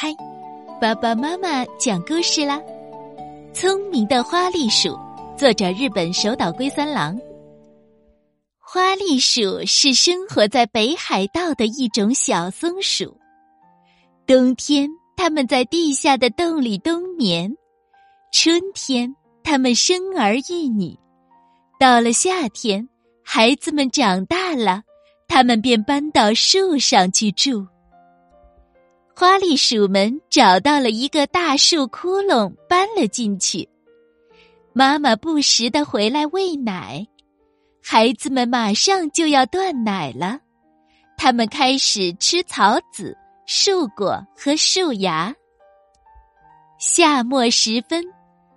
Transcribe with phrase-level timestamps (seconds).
[0.00, 0.14] 开，
[0.80, 2.62] 爸爸妈妈讲故事啦。
[3.52, 4.96] 聪明的花栗鼠，
[5.36, 7.20] 作者日本手岛龟三郎。
[8.60, 13.18] 花栗鼠是生活在北海道的一种小松鼠，
[14.24, 17.52] 冬天它们在地下的洞里冬眠，
[18.32, 19.12] 春天
[19.42, 20.96] 它们生儿育女，
[21.76, 22.88] 到了夏天，
[23.24, 24.80] 孩子们长大了。
[25.26, 27.66] 他们便搬到树上去住。
[29.18, 33.68] 花栗鼠们找到了一个大树窟窿，搬了进去。
[34.72, 37.04] 妈妈不时的回来喂奶，
[37.82, 40.38] 孩子们马上就要断奶了。
[41.16, 43.12] 他们开始吃草籽、
[43.44, 45.34] 树果和树芽。
[46.78, 48.04] 夏末时分，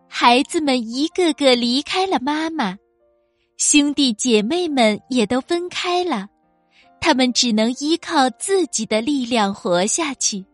[0.08, 2.78] 孩子们一个个离开了妈妈，
[3.58, 6.28] 兄弟姐妹们也都分开了。
[7.00, 10.46] 他们只能依靠自己的力量活下去。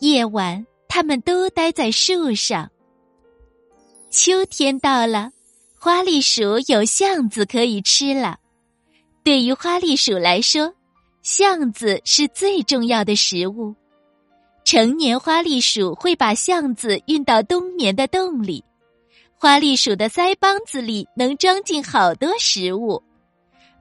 [0.00, 2.70] 夜晚，他们都待在树上。
[4.10, 5.30] 秋天到了，
[5.78, 8.38] 花栗鼠有橡子可以吃了。
[9.22, 10.72] 对于花栗鼠来说，
[11.22, 13.74] 橡子是最重要的食物。
[14.64, 18.64] 成年花栗鼠会把橡子运到冬眠的洞里。
[19.36, 23.02] 花栗鼠的腮帮子里能装进好多食物。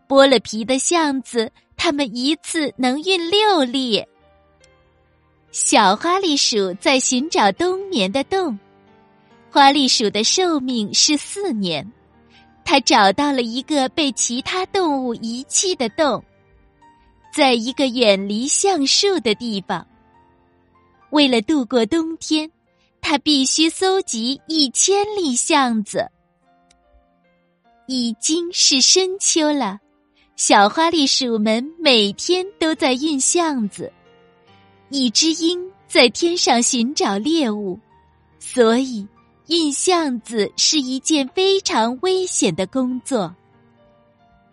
[0.08, 4.06] 剥了皮的橡子，它们一次能运六粒。
[5.52, 8.58] 小花栗鼠在寻找冬眠的洞。
[9.50, 11.92] 花栗鼠的寿命是四年，
[12.64, 16.24] 它找到了一个被其他动物遗弃的洞，
[17.34, 19.86] 在一个远离橡树的地方。
[21.10, 22.50] 为了度过冬天，
[23.02, 26.08] 它必须搜集一千粒橡子。
[27.88, 29.80] 已经是深秋了。
[30.36, 33.92] 小花栗鼠们每天都在运橡子，
[34.90, 37.80] 一只鹰在天上寻找猎物，
[38.40, 39.08] 所以
[39.48, 43.36] 运巷子是一件非常危险的工作。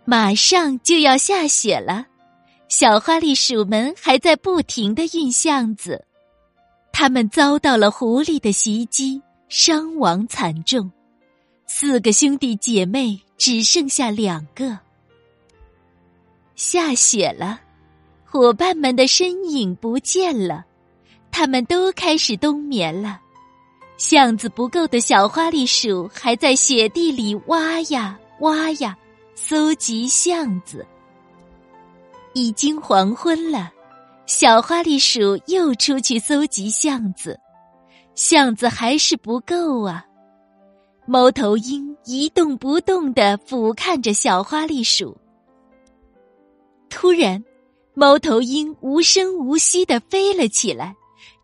[0.04, 2.06] 马上就要下雪了，
[2.68, 6.04] 小花栗鼠们还在不停的运巷子，
[6.92, 10.90] 他们遭到了狐狸的袭击，伤亡惨重，
[11.66, 14.78] 四个兄弟姐妹只剩下两个。
[16.54, 17.60] 下雪了，
[18.36, 20.62] 伙伴们的身影不见了，
[21.30, 23.18] 他们都开始冬眠了。
[23.96, 28.94] 巷子不够的小花栗鼠还在雪地里挖呀挖呀，
[29.34, 30.86] 搜集橡子。
[32.34, 33.72] 已经黄昏了，
[34.26, 37.40] 小花栗鼠又出去搜集橡子，
[38.14, 40.04] 巷子还是不够啊。
[41.06, 45.16] 猫头鹰一动不动的俯瞰着小花栗鼠。
[46.90, 47.42] 突然，
[47.98, 50.94] 猫头鹰无声无息的飞了起来，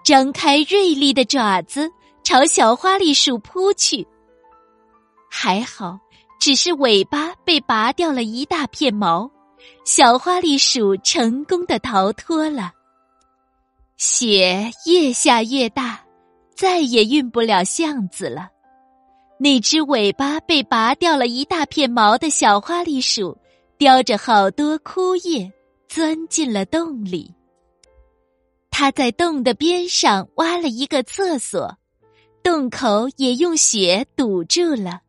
[0.04, 1.90] 张开锐利的爪子
[2.22, 4.06] 朝小花栗鼠扑去。
[5.30, 5.98] 还好，
[6.38, 9.30] 只是尾巴被拔掉了一大片毛，
[9.86, 12.70] 小花栗鼠成功的逃脱了。
[13.96, 16.04] 雪越下越大，
[16.54, 18.50] 再也运不了橡子了。
[19.38, 23.34] 那只尾巴被拔掉了一大片毛的小花栗鼠。
[23.78, 25.50] 叼着好多枯叶，
[25.92, 27.34] 钻进了洞里。
[28.70, 31.76] 他在洞的边上挖了一个厕所，
[32.42, 35.02] 洞口也用雪堵住了。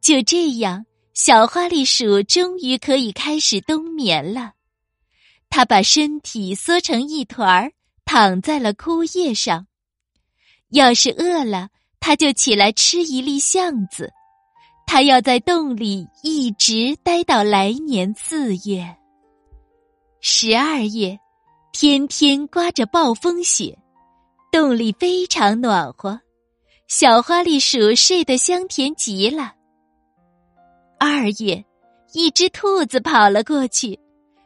[0.00, 4.52] 就这样，小花栗鼠终于可以开始冬眠了。
[5.50, 7.72] 它把身体缩成一团儿，
[8.06, 9.66] 躺在了枯叶上。
[10.70, 11.68] 要是饿了，
[12.00, 14.10] 它就起来吃一粒橡子。
[14.86, 18.96] 他要在洞里一直待到来年四月、
[20.22, 21.18] 十二月，
[21.72, 23.78] 天天刮着暴风雪，
[24.52, 26.20] 洞里非常暖和，
[26.88, 29.54] 小花栗鼠睡得香甜极了。
[30.98, 31.64] 二月，
[32.12, 33.98] 一只兔子跑了过去，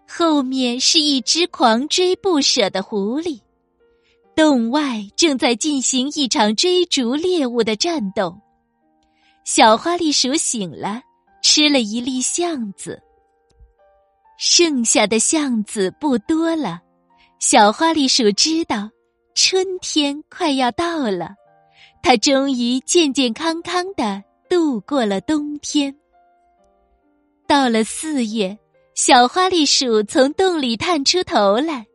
[0.07, 3.41] 后面是一只狂追不舍的狐狸，
[4.37, 8.39] 洞外正在进行一场追逐猎物的战斗。
[9.43, 11.03] 小花栗鼠醒了，
[11.43, 13.03] 吃了一粒橡子。
[14.39, 16.81] 剩下的橡子不多了，
[17.39, 18.91] 小花栗鼠知道
[19.35, 21.35] 春天快要到了，
[22.03, 25.95] 它终于健健康康的度过了冬天。
[27.47, 28.59] 到了四月，
[28.95, 31.87] 小花栗鼠从洞里探出头来，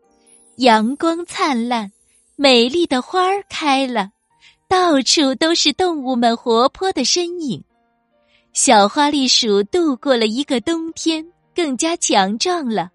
[0.58, 1.92] 阳光灿烂，
[2.36, 4.12] 美丽的花儿开了。
[4.68, 7.64] 到处都是动物们活泼的身影，
[8.54, 11.26] 小花栗鼠度过了一个冬天，
[11.60, 12.90] 更加强壮了。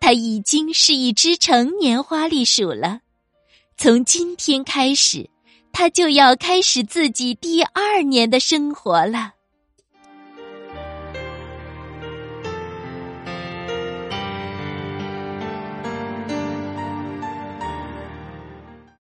[0.00, 3.00] 它已经是一只成年花栗鼠了。
[3.76, 5.28] 从今天开始，
[5.70, 9.34] 它就要开始自己第二年的生活了。